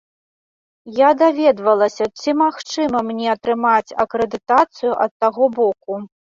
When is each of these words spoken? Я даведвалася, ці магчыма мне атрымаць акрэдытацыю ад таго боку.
Я 0.99 1.09
даведвалася, 1.19 2.07
ці 2.21 2.33
магчыма 2.41 3.03
мне 3.11 3.27
атрымаць 3.35 3.95
акрэдытацыю 4.05 4.91
ад 5.07 5.11
таго 5.27 5.51
боку. 5.61 6.01